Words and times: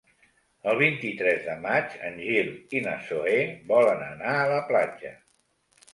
El 0.71 0.77
vint-i-tres 0.79 1.43
de 1.49 1.57
maig 1.65 1.93
en 2.09 2.17
Gil 2.29 2.51
i 2.79 2.83
na 2.87 2.97
Zoè 3.11 3.39
volen 3.73 4.05
anar 4.07 4.37
a 4.39 4.51
la 4.57 4.61
platja. 4.73 5.17